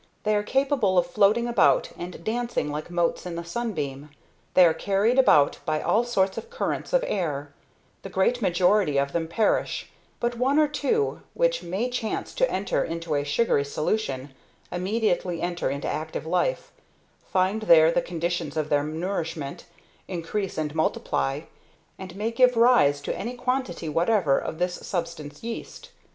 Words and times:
They 0.23 0.35
are 0.35 0.41
capable 0.41 0.97
of 0.97 1.05
floating 1.05 1.45
about 1.47 1.91
and 1.95 2.23
dancing 2.23 2.71
like 2.71 2.89
motes 2.89 3.27
in 3.27 3.35
the 3.35 3.45
sunbeam; 3.45 4.09
they 4.55 4.65
are 4.65 4.73
carried 4.73 5.19
about 5.19 5.59
by 5.63 5.79
all 5.79 6.03
sorts 6.03 6.39
of 6.39 6.49
currents 6.49 6.91
of 6.91 7.03
air; 7.05 7.53
the 8.01 8.09
great 8.09 8.41
majority 8.41 8.97
of 8.97 9.13
them 9.13 9.27
perish; 9.27 9.91
but 10.19 10.39
one 10.39 10.57
or 10.57 10.67
two, 10.67 11.21
which 11.35 11.61
may 11.61 11.87
chance 11.87 12.33
to 12.33 12.49
enter 12.49 12.83
into 12.83 13.13
a 13.13 13.23
sugary 13.23 13.63
solution, 13.63 14.33
immediately 14.71 15.39
enter 15.39 15.69
into 15.69 15.87
active 15.87 16.25
life, 16.25 16.71
find 17.31 17.61
there 17.61 17.91
the 17.91 18.01
conditions 18.01 18.57
of 18.57 18.69
their 18.69 18.83
nourishment, 18.83 19.65
increase 20.07 20.57
and 20.57 20.73
multiply, 20.73 21.41
and 21.99 22.15
may 22.15 22.31
give 22.31 22.57
rise 22.57 23.01
to 23.01 23.15
any 23.15 23.35
quantity 23.35 23.87
whatever 23.87 24.39
of 24.39 24.57
this 24.57 24.73
substance 24.83 25.43
yeast. 25.43 25.91